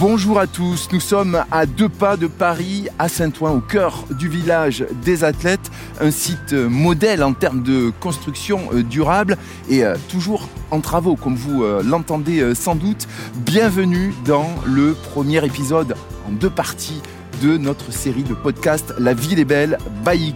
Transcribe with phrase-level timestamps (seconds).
[0.00, 4.30] Bonjour à tous, nous sommes à deux pas de Paris, à Saint-Ouen, au cœur du
[4.30, 9.36] village des athlètes, un site modèle en termes de construction euh, durable
[9.68, 13.08] et euh, toujours en travaux, comme vous euh, l'entendez sans doute.
[13.44, 15.94] Bienvenue dans le premier épisode
[16.26, 17.02] en deux parties
[17.40, 20.34] de notre série de podcast La ville est belle by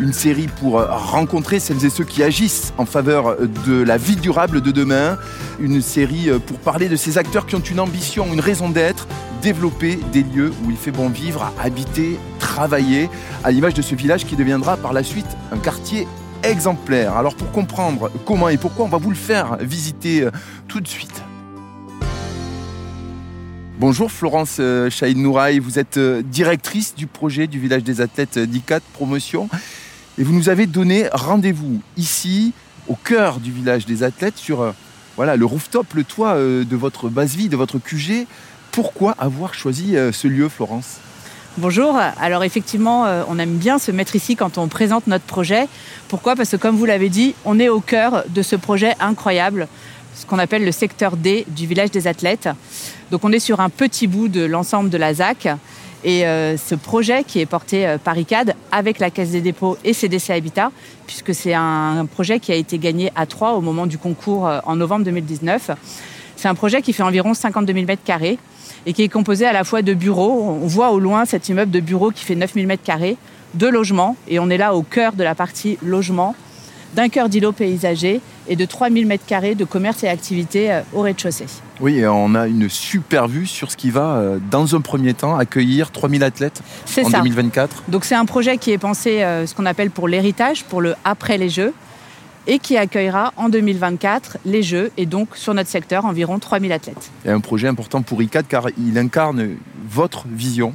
[0.00, 3.36] une série pour rencontrer celles et ceux qui agissent en faveur
[3.66, 5.18] de la vie durable de demain,
[5.60, 9.06] une série pour parler de ces acteurs qui ont une ambition, une raison d'être,
[9.42, 13.10] développer des lieux où il fait bon vivre, habiter, travailler,
[13.42, 16.06] à l'image de ce village qui deviendra par la suite un quartier
[16.44, 17.16] exemplaire.
[17.16, 20.30] Alors pour comprendre comment et pourquoi, on va vous le faire visiter euh,
[20.68, 21.23] tout de suite.
[23.76, 28.38] Bonjour Florence euh, Chaïd Nouraï, vous êtes euh, directrice du projet du village des athlètes
[28.38, 29.48] d'ICAT Promotion
[30.16, 32.52] et vous nous avez donné rendez-vous ici,
[32.86, 34.70] au cœur du village des athlètes, sur euh,
[35.16, 38.28] voilà, le rooftop, le toit de votre base vie, de votre QG.
[38.70, 40.98] Pourquoi avoir choisi ce lieu, Florence?
[41.56, 41.96] Bonjour.
[42.20, 45.68] Alors effectivement, on aime bien se mettre ici quand on présente notre projet.
[46.08, 46.34] Pourquoi?
[46.34, 49.68] Parce que comme vous l'avez dit, on est au cœur de ce projet incroyable
[50.14, 52.48] ce qu'on appelle le secteur D du village des athlètes.
[53.10, 55.48] Donc on est sur un petit bout de l'ensemble de la ZAC.
[56.04, 59.78] Et euh, ce projet qui est porté euh, par ICAD avec la Caisse des dépôts
[59.84, 60.70] et CDC Habitat,
[61.06, 64.60] puisque c'est un projet qui a été gagné à trois au moment du concours euh,
[64.64, 65.70] en novembre 2019.
[66.36, 68.38] C'est un projet qui fait environ 52 000 mètres carrés
[68.84, 70.58] et qui est composé à la fois de bureaux.
[70.62, 73.16] On voit au loin cet immeuble de bureaux qui fait 9 000 mètres carrés,
[73.54, 76.34] de logements, et on est là au cœur de la partie logement,
[76.94, 81.46] d'un cœur d'îlot paysager et de 3000 m2 de commerce et activités euh, au rez-de-chaussée.
[81.80, 85.14] Oui, et on a une super vue sur ce qui va, euh, dans un premier
[85.14, 86.62] temps, accueillir 3000 athlètes
[87.02, 87.84] en 2024.
[87.88, 90.94] Donc c'est un projet qui est pensé, euh, ce qu'on appelle pour l'héritage, pour le
[91.04, 91.72] après les Jeux,
[92.46, 97.10] et qui accueillera en 2024 les Jeux, et donc sur notre secteur, environ 3000 athlètes.
[97.24, 99.56] Et un projet important pour ICAD, car il incarne
[99.88, 100.74] votre vision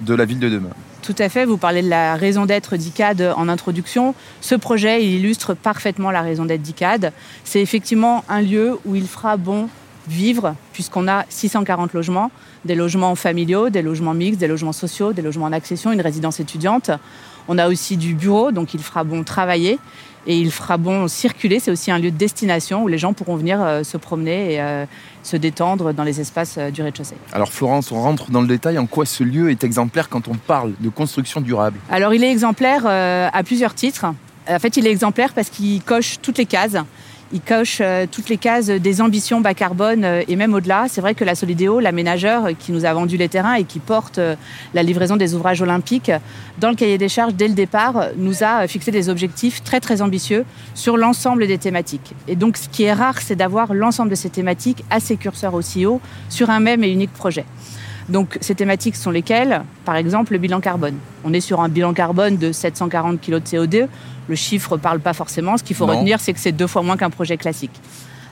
[0.00, 0.70] de la ville de demain.
[1.08, 4.14] Tout à fait, vous parlez de la raison d'être d'ICAD en introduction.
[4.42, 7.14] Ce projet, il illustre parfaitement la raison d'être d'ICAD.
[7.44, 9.70] C'est effectivement un lieu où il fera bon
[10.06, 12.30] vivre, puisqu'on a 640 logements,
[12.64, 16.40] des logements familiaux, des logements mixtes, des logements sociaux, des logements en accession, une résidence
[16.40, 16.90] étudiante.
[17.48, 19.78] On a aussi du bureau, donc il fera bon travailler
[20.26, 21.58] et il fera bon circuler.
[21.58, 24.60] C'est aussi un lieu de destination où les gens pourront venir euh, se promener et
[24.60, 24.84] euh,
[25.22, 27.16] se détendre dans les espaces euh, du rez-de-chaussée.
[27.32, 28.78] Alors Florence, on rentre dans le détail.
[28.78, 31.78] En quoi ce lieu est exemplaire quand on parle de construction durable?
[31.90, 34.06] Alors il est exemplaire à plusieurs titres.
[34.50, 36.76] En fait, il est exemplaire parce qu'il coche toutes les cases
[37.32, 40.86] il coche euh, toutes les cases des ambitions bas carbone euh, et même au-delà.
[40.88, 44.18] C'est vrai que la Solidéo, l'aménageur qui nous a vendu les terrains et qui porte
[44.18, 44.34] euh,
[44.72, 46.10] la livraison des ouvrages olympiques,
[46.58, 50.00] dans le cahier des charges dès le départ, nous a fixé des objectifs très très
[50.00, 50.44] ambitieux
[50.74, 52.14] sur l'ensemble des thématiques.
[52.28, 55.54] Et donc ce qui est rare, c'est d'avoir l'ensemble de ces thématiques à ses curseurs
[55.54, 56.00] aussi haut
[56.30, 57.44] sur un même et unique projet.
[58.08, 59.62] Donc ces thématiques sont lesquelles?
[59.84, 60.96] Par exemple, le bilan carbone.
[61.24, 63.86] On est sur un bilan carbone de 740 kg de CO2.
[64.28, 65.56] Le chiffre ne parle pas forcément.
[65.56, 67.72] Ce qu'il faut retenir, c'est que c'est deux fois moins qu'un projet classique.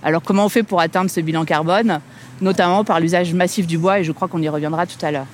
[0.03, 2.01] Alors comment on fait pour atteindre ce bilan carbone
[2.41, 5.27] Notamment par l'usage massif du bois, et je crois qu'on y reviendra tout à l'heure.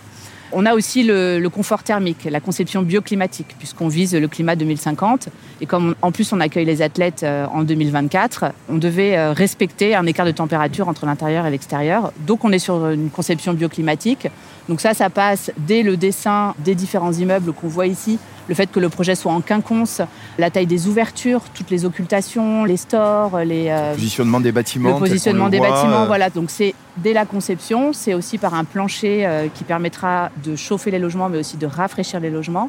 [0.54, 5.30] On a aussi le, confort thermique, la conception bioclimatique, puisqu'on vise le climat 2050.
[5.62, 9.94] Et comme en plus on accueille les athlètes euh, en 2024, on devait euh, respecter
[9.94, 12.12] un écart de température entre l'intérieur et l'extérieur.
[12.26, 14.28] Donc on est sur une conception bioclimatique.
[14.68, 18.18] Donc ça, ça passe dès le dessin des différents immeubles qu'on voit ici,
[18.52, 20.02] le fait que le projet soit en quinconce,
[20.38, 24.98] la taille des ouvertures, toutes les occultations, les stores, les euh, positionnement des bâtiments, le
[24.98, 26.28] positionnement des bâtiments, voilà.
[26.30, 30.98] Donc c'est dès la conception, c'est aussi par un plancher qui permettra de chauffer les
[30.98, 32.68] logements, mais aussi de rafraîchir les logements.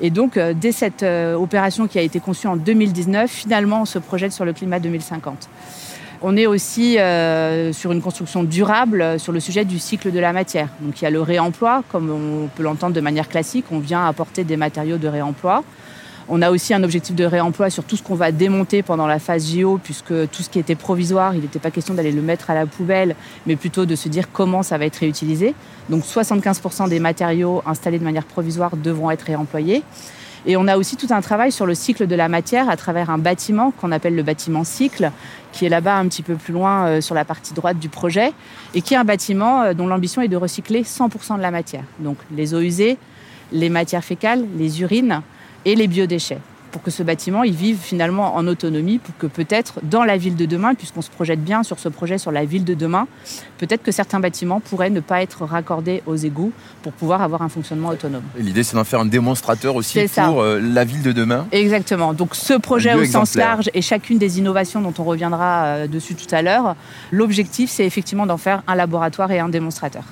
[0.00, 3.84] Et donc, euh, dès cette euh, opération qui a été conçue en 2019, finalement, on
[3.84, 5.48] se projette sur le climat 2050.
[6.26, 10.32] On est aussi euh, sur une construction durable sur le sujet du cycle de la
[10.32, 10.68] matière.
[10.80, 13.66] Donc, il y a le réemploi, comme on peut l'entendre de manière classique.
[13.70, 15.62] On vient apporter des matériaux de réemploi.
[16.30, 19.18] On a aussi un objectif de réemploi sur tout ce qu'on va démonter pendant la
[19.18, 22.48] phase JO, puisque tout ce qui était provisoire, il n'était pas question d'aller le mettre
[22.48, 25.54] à la poubelle, mais plutôt de se dire comment ça va être réutilisé.
[25.90, 29.82] Donc 75% des matériaux installés de manière provisoire devront être réemployés.
[30.46, 33.10] Et on a aussi tout un travail sur le cycle de la matière à travers
[33.10, 35.10] un bâtiment qu'on appelle le bâtiment cycle,
[35.52, 38.32] qui est là-bas un petit peu plus loin euh, sur la partie droite du projet,
[38.74, 41.84] et qui est un bâtiment euh, dont l'ambition est de recycler 100% de la matière.
[41.98, 42.98] Donc les eaux usées,
[43.52, 45.22] les matières fécales, les urines,
[45.64, 46.40] et les biodéchets
[46.74, 50.34] pour que ce bâtiment il vive finalement en autonomie, pour que peut-être dans la ville
[50.34, 53.06] de demain, puisqu'on se projette bien sur ce projet sur la ville de demain,
[53.58, 56.50] peut-être que certains bâtiments pourraient ne pas être raccordés aux égouts
[56.82, 58.24] pour pouvoir avoir un fonctionnement autonome.
[58.36, 61.46] L'idée, c'est d'en faire un démonstrateur aussi pour euh, la ville de demain.
[61.52, 62.12] Exactement.
[62.12, 66.16] Donc ce projet au sens large et chacune des innovations dont on reviendra euh, dessus
[66.16, 66.74] tout à l'heure,
[67.12, 70.02] l'objectif, c'est effectivement d'en faire un laboratoire et un démonstrateur.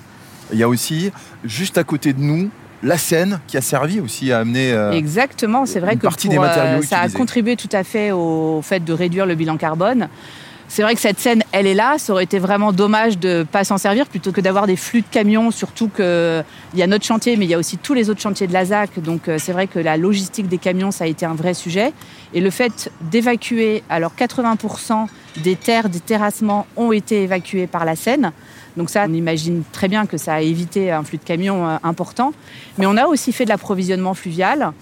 [0.52, 1.10] il y a aussi,
[1.42, 2.50] juste à côté de nous,
[2.82, 6.38] la Seine qui a servi aussi à amener euh, Exactement, c'est vrai que partie des
[6.38, 10.08] matériaux ça a contribué tout à fait au fait de réduire le bilan carbone.
[10.74, 11.96] C'est vrai que cette scène, elle est là.
[11.98, 15.02] Ça aurait été vraiment dommage de ne pas s'en servir plutôt que d'avoir des flux
[15.02, 16.44] de camions, surtout qu'il
[16.74, 18.64] y a notre chantier, mais il y a aussi tous les autres chantiers de la
[18.64, 18.98] ZAC.
[19.00, 21.92] Donc euh, c'est vrai que la logistique des camions, ça a été un vrai sujet.
[22.32, 25.08] Et le fait d'évacuer, alors 80%
[25.42, 28.32] des terres, des terrassements ont été évacués par la Seine.
[28.76, 31.76] Donc ça, on imagine très bien que ça a évité un flux de camions euh,
[31.82, 32.32] important.
[32.78, 34.72] Mais on a aussi fait de l'approvisionnement fluvial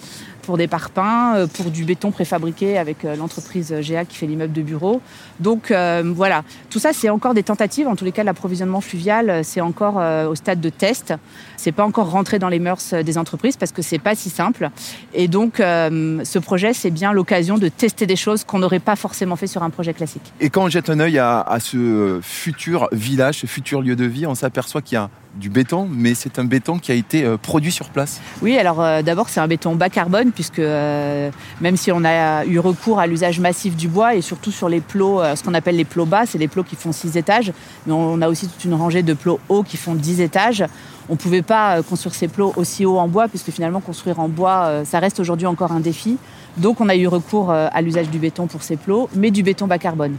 [0.40, 4.52] pour des parpaings, euh, pour du béton préfabriqué avec euh, l'entreprise GA qui fait l'immeuble
[4.52, 5.00] de bureau.
[5.38, 7.86] Donc euh, voilà, tout ça c'est encore des tentatives.
[7.86, 9.96] En tous les cas, l'approvisionnement fluvial c'est encore
[10.28, 11.14] au stade de test.
[11.56, 14.70] C'est pas encore rentré dans les mœurs des entreprises parce que c'est pas si simple.
[15.14, 19.36] Et donc ce projet c'est bien l'occasion de tester des choses qu'on n'aurait pas forcément
[19.36, 20.32] fait sur un projet classique.
[20.40, 24.04] Et quand on jette un œil à, à ce futur village, ce futur lieu de
[24.04, 27.24] vie, on s'aperçoit qu'il y a du béton, mais c'est un béton qui a été
[27.24, 28.20] euh, produit sur place.
[28.42, 31.30] Oui, alors euh, d'abord c'est un béton bas carbone, puisque euh,
[31.60, 34.80] même si on a eu recours à l'usage massif du bois, et surtout sur les
[34.80, 37.52] plots, ce qu'on appelle les plots bas, c'est les plots qui font 6 étages,
[37.86, 40.64] mais on a aussi toute une rangée de plots hauts qui font 10 étages.
[41.08, 44.28] On ne pouvait pas construire ces plots aussi hauts en bois, puisque finalement construire en
[44.28, 46.18] bois, ça reste aujourd'hui encore un défi.
[46.56, 49.66] Donc on a eu recours à l'usage du béton pour ces plots, mais du béton
[49.66, 50.16] bas carbone.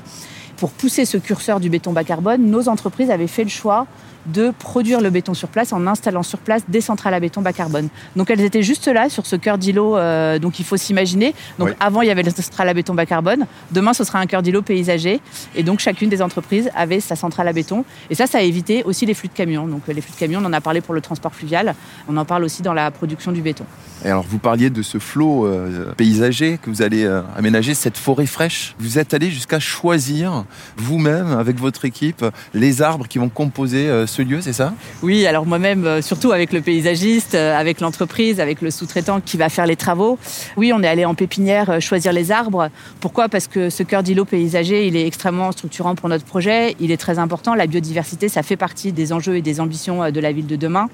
[0.62, 3.88] Pour pousser ce curseur du béton bas carbone, nos entreprises avaient fait le choix
[4.28, 7.54] de produire le béton sur place en installant sur place des centrales à béton bas
[7.54, 7.90] carbone.
[8.16, 9.98] Donc elles étaient juste là sur ce cœur d'îlot.
[9.98, 11.34] Euh, donc il faut s'imaginer.
[11.58, 13.46] Donc avant il y avait les centrales à béton bas carbone.
[13.72, 15.19] Demain ce sera un cœur d'îlot paysager.
[15.56, 17.84] Et donc chacune des entreprises avait sa centrale à béton.
[18.10, 19.68] Et ça, ça a évité aussi les flux de camions.
[19.68, 21.74] Donc les flux de camions, on en a parlé pour le transport fluvial.
[22.07, 23.66] On en parle aussi dans la production du béton.
[24.06, 27.98] Et alors vous parliez de ce flot euh, paysager que vous allez euh, aménager, cette
[27.98, 28.75] forêt fraîche.
[28.80, 30.46] Vous êtes allé jusqu'à choisir
[30.77, 34.74] vous-même avec votre équipe les arbres qui vont composer ce lieu, c'est ça?
[35.03, 39.38] Oui, alors moi-même, euh, surtout avec le paysagiste, euh, avec l'entreprise, avec le sous-traitant qui
[39.38, 40.18] va faire les travaux.
[40.57, 42.69] Oui, on est allé en pépinière euh, choisir les arbres.
[43.00, 43.30] Pourquoi?
[43.30, 46.75] Parce que ce cœur d'îlot paysager, il est extrêmement structurant pour notre projet.
[46.80, 47.56] Il est très important.
[47.56, 50.89] La biodiversité, ça fait partie des enjeux et des ambitions de la ville de demain.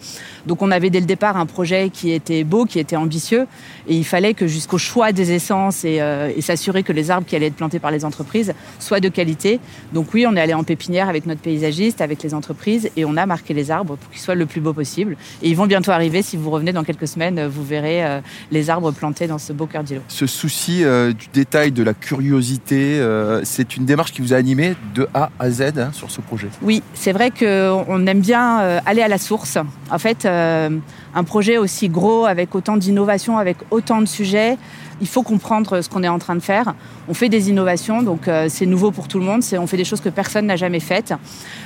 [0.46, 3.48] Donc on avait dès le départ un projet qui était beau, qui était ambitieux.
[3.88, 6.02] Et il fallait que jusqu'au choix des essences et
[6.42, 9.47] s'assurer que les arbres qui allaient être plantés par les entreprises soient de qualité.
[9.94, 13.18] Donc oui, on est allé en pépinière avec notre paysagiste, avec les entreprises, et on
[13.18, 15.18] a marquer les arbres pour qu'ils soient le plus beau possible.
[15.42, 16.22] Et ils vont bientôt arriver.
[16.22, 18.20] Si vous revenez dans quelques semaines, vous verrez euh,
[18.52, 20.02] les arbres plantés dans ce beau cœur d'îlot.
[20.08, 24.38] Ce souci euh, du détail, de la curiosité, euh, c'est une démarche qui vous a
[24.38, 26.48] animé de A à Z hein, sur ce projet?
[26.62, 29.58] Oui, c'est vrai qu'on aime bien aller à la source.
[29.90, 34.58] En fait, un projet aussi gros, avec autant d'innovations, avec autant de sujets,
[35.02, 36.74] il faut comprendre ce qu'on est en train de faire.
[37.08, 39.42] On fait des innovations, donc euh, c'est nouveau pour tout le monde.
[39.54, 41.14] On fait des choses que personne n'a jamais faites.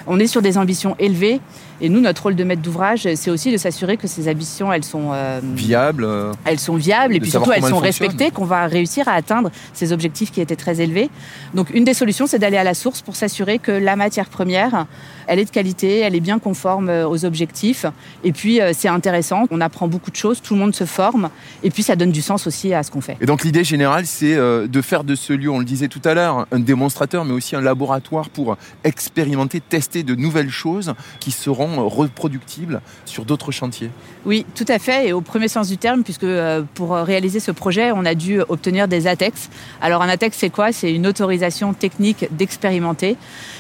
[0.08, 1.40] On est sur des ambitions élevées.
[1.84, 4.84] Et nous, notre rôle de maître d'ouvrage, c'est aussi de s'assurer que ces ambitions, elles
[4.84, 6.08] sont euh, viables.
[6.46, 9.92] Elles sont viables et puis surtout elles sont respectées, qu'on va réussir à atteindre ces
[9.92, 11.10] objectifs qui étaient très élevés.
[11.56, 14.86] Donc une des solutions, c'est d'aller à la source pour s'assurer que la matière première,
[15.26, 17.88] elle est de qualité, elle est bien conforme euh, aux objectifs.
[18.24, 21.30] Et puis c'est intéressant, on apprend beaucoup de choses, tout le monde se forme.
[21.64, 23.18] Et puis ça donne du sens aussi à ce qu'on fait.
[23.22, 26.02] Et donc l'idée générale, c'est euh, de faire de ce lieu, on le disait tout
[26.06, 31.30] à l'heure, un démonstrateur, mais aussi un laboratoire pour expérimenter, tester de nouvelles choses qui
[31.30, 33.92] seront reproductibles sur d'autres chantiers.
[34.26, 37.52] Oui, tout à fait, et au premier sens du terme, puisque euh, pour réaliser ce
[37.52, 39.52] projet, on a dû obtenir des ATEX.
[39.82, 40.72] Alors un ATEX, c'est quoi?
[40.72, 43.18] C'est une autorisation technique d'expérimenter,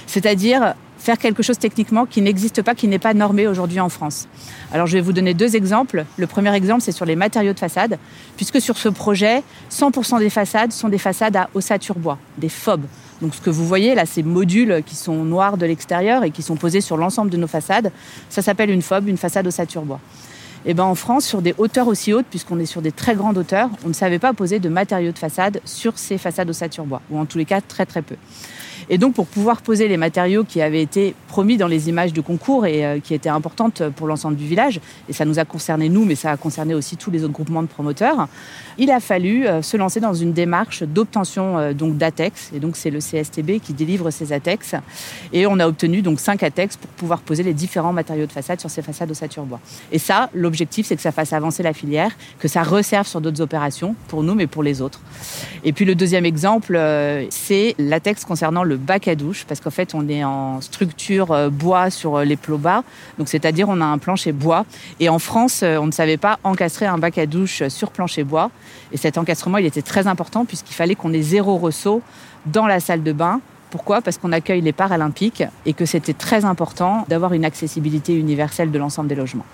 [0.07, 4.27] c'est-à-dire faire quelque chose techniquement qui n'existe pas, qui n'est pas normé aujourd'hui en France.
[4.71, 6.05] Alors je vais vous donner deux exemples.
[6.17, 7.97] Le premier exemple, c'est sur les matériaux de façade,
[8.37, 9.41] puisque sur ce projet,
[9.71, 12.83] 100% des façades sont des façades à ossature bois, des FOB.
[13.21, 16.43] Donc ce que vous voyez là, ces modules qui sont noirs de l'extérieur et qui
[16.43, 17.91] sont posés sur l'ensemble de nos façades,
[18.29, 19.99] ça s'appelle une FOB, une façade ossature bois.
[20.63, 23.15] Et eh ben en France, sur des hauteurs aussi hautes, puisqu'on est sur des très
[23.15, 26.85] grandes hauteurs, on ne savait pas poser de matériaux de façade sur ces façades ossature
[26.85, 28.15] bois, ou en tous les cas très très peu.
[28.93, 32.19] Et donc, pour pouvoir poser les matériaux qui avaient été promis dans les images de
[32.19, 35.87] concours et euh, qui étaient importantes pour l'ensemble du village, et ça nous a concerné
[35.87, 38.27] nous, mais ça a concerné aussi tous les autres groupements de promoteurs,
[38.77, 42.51] il a fallu euh, se lancer dans une démarche d'obtention euh, donc d'ATEX.
[42.53, 44.75] Et donc, c'est le CSTB qui délivre ces ATEX.
[45.31, 48.59] Et on a obtenu donc 5 ATEX pour pouvoir poser les différents matériaux de façade
[48.59, 49.61] sur ces façades ossature bois.
[49.93, 53.39] Et ça, l'objectif, c'est que ça fasse avancer la filière, que ça resserve sur d'autres
[53.39, 54.99] opérations, pour nous, mais pour les autres.
[55.63, 56.77] Et puis, le deuxième exemple,
[57.29, 61.49] c'est l'ATEX concernant le bac à douche, parce qu'en fait, on est en structure euh,
[61.49, 62.83] bois sur euh, les plots bas.
[63.17, 64.65] Donc, c'est-à-dire, on a un plancher bois.
[64.99, 68.23] Et en France, euh, on ne savait pas encastrer un bac à douche sur plancher
[68.23, 68.51] bois.
[68.91, 72.01] Et cet encastrement, il était très important puisqu'il fallait qu'on ait zéro ressaut
[72.45, 74.01] dans la salle de bain Pourquoi?
[74.01, 78.79] Parce qu'on accueille les Paralympiques et que c'était très important d'avoir une accessibilité universelle de
[78.79, 79.45] l'ensemble des logements.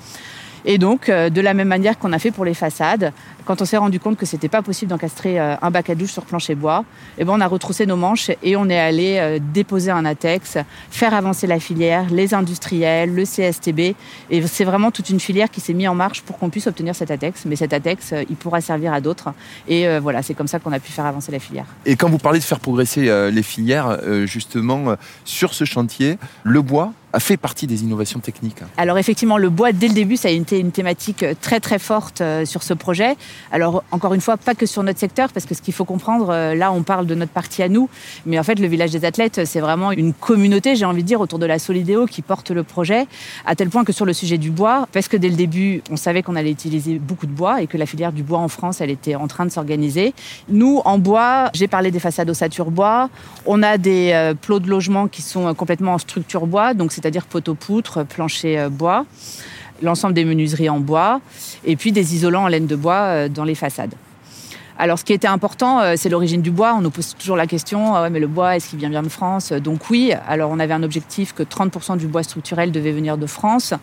[0.66, 3.14] Et donc, euh, de la même manière qu'on a fait pour les façades,
[3.46, 6.12] quand on s'est rendu compte que c'était pas possible d'encastrer euh, un bac à douche
[6.12, 6.84] sur plancher bois,
[7.18, 10.58] eh ben on a retroussé nos manches et on est allé euh, déposer un ATEX,
[10.90, 13.96] faire avancer la filière, les industriels, le CSTB.
[14.30, 16.96] Et c'est vraiment toute une filière qui s'est mise en marche pour qu'on puisse obtenir
[16.96, 17.46] cet ATEX.
[17.46, 19.30] Mais cet ATEX, il pourra servir à d'autres.
[19.68, 21.66] Et voilà, c'est comme ça qu'on a pu faire avancer la filière.
[21.86, 26.94] Et quand vous parlez de faire progresser les filières, justement, sur ce chantier, le bois
[27.14, 28.58] a fait partie des innovations techniques.
[28.76, 31.80] Alors effectivement, le bois, dès le début, ça a été une thématique euh, très très
[31.80, 33.16] forte euh, sur ce projet.
[33.52, 36.30] Alors encore une fois, pas que sur notre secteur, parce que ce qu'il faut comprendre,
[36.32, 37.90] euh, là on parle de notre partie à nous,
[38.26, 41.22] mais en fait le village des athlètes, c'est vraiment une communauté, j'ai envie de dire,
[41.22, 43.08] autour de la Solidéo qui porte le projet,
[43.46, 45.96] à tel point que sur le sujet du bois, parce que dès le début, on
[45.96, 48.82] savait qu'on allait utiliser beaucoup de bois et que la filière du bois en France,
[48.82, 50.14] elle était en train de s'organiser.
[50.50, 53.10] Nous, en bois, j'ai parlé des façades ossature bois,
[53.46, 58.04] on a des plots de logement qui sont complètement en structure bois, donc c'est-à-dire poteau-poutre,
[58.04, 59.06] plancher euh, bois,
[59.84, 61.22] l'ensemble des menuiseries en bois,
[61.64, 63.94] et puis des isolants en laine de bois euh, dans les façades.
[64.80, 66.76] Alors, ce qui était important, euh, c'est l'origine du bois.
[66.76, 69.10] On nous pose toujours la question, ah mais le bois, est-ce qu'il vient bien de
[69.10, 69.52] France?
[69.52, 70.12] Donc oui.
[70.28, 73.74] Alors, on avait un objectif que 30% du bois structurel devait venir de France.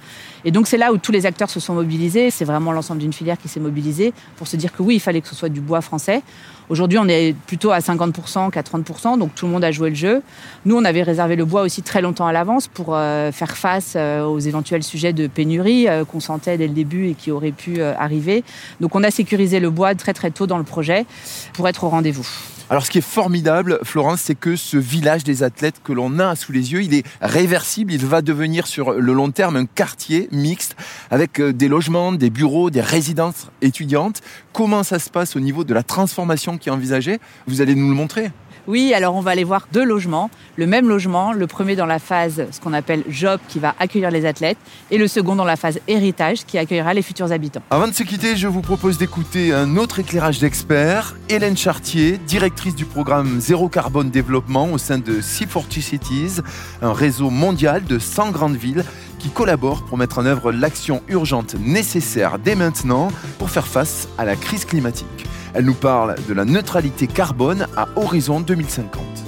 [0.45, 2.31] Et donc, c'est là où tous les acteurs se sont mobilisés.
[2.31, 5.21] C'est vraiment l'ensemble d'une filière qui s'est mobilisée pour se dire que oui, il fallait
[5.21, 6.23] que ce soit du bois français.
[6.69, 9.97] Aujourd'hui, on est plutôt à 50% qu'à 30%, donc tout le monde a joué le
[9.97, 10.23] jeu.
[10.65, 13.95] Nous, on avait réservé le bois aussi très longtemps à l'avance pour euh, faire face
[13.97, 17.83] euh, aux éventuels sujets de pénurie qu'on sentait dès le début et qui auraient pu
[17.83, 18.45] arriver.
[18.81, 21.07] Donc, on a sécurisé le bois très très tôt dans le projet
[21.53, 22.27] pour être au rendez-vous.
[22.71, 26.35] Alors ce qui est formidable, Florence, c'est que ce village des athlètes que l'on a
[26.35, 30.31] sous les yeux, il est réversible, il va devenir sur le long terme un quartier
[30.33, 30.75] mixte
[31.11, 34.23] avec euh, des logements, des bureaux, des résidences étudiantes.
[34.55, 37.89] Comment ça se passe au niveau de la transformation qui est envisagée Vous allez nous
[37.89, 38.31] le montrer
[38.67, 40.31] oui, alors on va aller voir deux logements.
[40.57, 44.11] Le même logement, le premier dans la phase, ce qu'on appelle job, qui va accueillir
[44.11, 44.57] les athlètes,
[44.91, 47.61] et le second dans la phase héritage, qui accueillera les futurs habitants.
[47.71, 51.15] Avant de se quitter, je vous propose d'écouter un autre éclairage d'experts.
[51.29, 56.41] Hélène Chartier, directrice du programme Zéro Carbone Développement au sein de C40 Cities,
[56.81, 58.85] un réseau mondial de 100 grandes villes
[59.31, 64.37] collaborent pour mettre en œuvre l'action urgente nécessaire dès maintenant pour faire face à la
[64.37, 65.27] crise climatique.
[65.55, 69.24] Elle nous parle de la neutralité carbone à horizon 2050.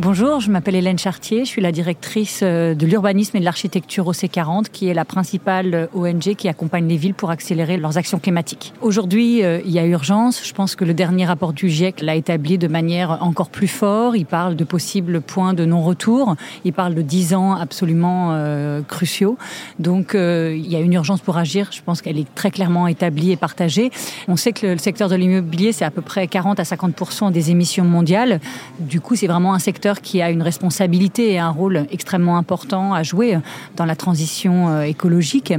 [0.00, 4.06] Bonjour, je m'appelle Hélène Chartier, je suis la directrice euh, de l'urbanisme et de l'architecture
[4.06, 7.98] au C40, qui est la principale euh, ONG qui accompagne les villes pour accélérer leurs
[7.98, 8.72] actions climatiques.
[8.80, 10.46] Aujourd'hui, euh, il y a urgence.
[10.46, 14.16] Je pense que le dernier rapport du GIEC l'a établi de manière encore plus forte.
[14.16, 16.36] Il parle de possibles points de non-retour.
[16.64, 18.38] Il parle de 10 ans absolument
[18.86, 19.36] cruciaux.
[19.80, 21.70] Donc, il y a une urgence pour agir.
[21.72, 23.90] Je pense qu'elle est très clairement établie et partagée.
[24.28, 27.50] On sait que le secteur de l'immobilier, c'est à peu près 40 à 50% des
[27.50, 28.38] émissions mondiales.
[28.78, 32.94] Du coup, c'est vraiment un secteur qui a une responsabilité et un rôle extrêmement important
[32.94, 33.38] à jouer
[33.76, 35.54] dans la transition euh, écologique.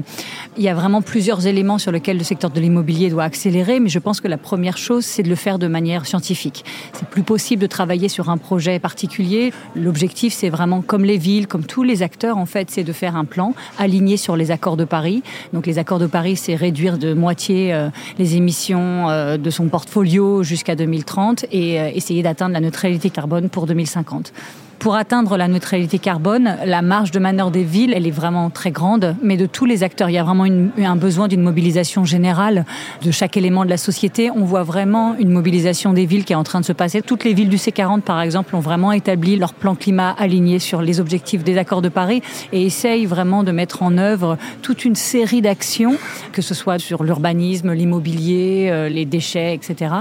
[0.58, 3.90] Il y a vraiment plusieurs éléments sur lesquels le secteur de l'immobilier doit accélérer, mais
[3.90, 6.66] je pense que la première chose, c'est de le faire de manière scientifique.
[6.94, 9.54] C'est plus possible de travailler sur un projet particulier.
[9.76, 13.16] L'objectif, c'est vraiment comme les villes, comme tous les acteurs, en fait, c'est de faire
[13.16, 15.24] un plan aligné sur les accords de Paris.
[15.54, 19.68] Donc les accords de Paris, c'est réduire de moitié euh, les émissions euh, de son
[19.68, 24.19] portfolio jusqu'à 2030 et essayer d'atteindre la neutralité carbone pour 2050.
[24.20, 24.34] différentes.
[24.80, 28.72] Pour atteindre la neutralité carbone, la marge de manœuvre des villes, elle est vraiment très
[28.72, 30.10] grande, mais de tous les acteurs.
[30.10, 32.64] Il y a vraiment un besoin d'une mobilisation générale
[33.02, 34.32] de chaque élément de la société.
[34.32, 37.02] On voit vraiment une mobilisation des villes qui est en train de se passer.
[37.02, 40.82] Toutes les villes du C40, par exemple, ont vraiment établi leur plan climat aligné sur
[40.82, 42.22] les objectifs des accords de Paris
[42.54, 45.98] et essayent vraiment de mettre en œuvre toute une série d'actions,
[46.32, 49.94] que ce soit sur l'urbanisme, l'immobilier, euh, les déchets, etc.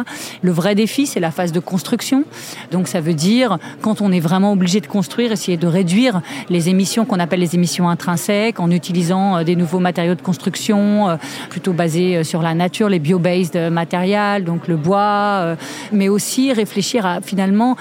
[0.43, 2.23] Le vrai défi, c'est la phase de construction.
[2.71, 6.21] Donc ça veut dire quand on est vraiment obligé de construire, essayer de réduire
[6.51, 11.09] les émissions qu'on appelle les émissions intrinsèques en utilisant euh, des nouveaux matériaux de construction
[11.09, 11.17] euh,
[11.49, 15.57] plutôt basés euh, sur la nature, les bio-based matériaux, donc le bois,
[15.93, 17.77] mais aussi réfléchir à finalement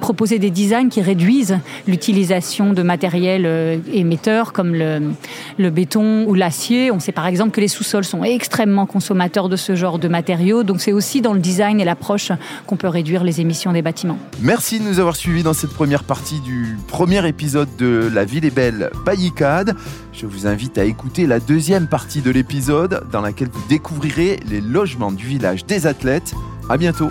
[0.00, 6.90] proposer des designs qui réduisent l'utilisation de matériels euh, émetteurs comme le, béton ou l'acier.
[6.90, 10.62] On sait par exemple que les sous-sols sont extrêmement consommateurs de ce genre de matériaux.
[10.64, 12.32] Donc c'est aussi dans le design et l'approche
[12.66, 14.18] qu'on peut réduire les émissions des bâtiments.
[14.40, 18.44] Merci de nous avoir suivis dans cette première partie du premier épisode de La ville
[18.44, 19.76] est belle Paillicade.
[20.12, 24.60] Je vous invite à écouter la deuxième partie de l'épisode dans laquelle vous découvrirez les
[24.60, 26.34] logements du village des athlètes.
[26.68, 27.10] À bientôt.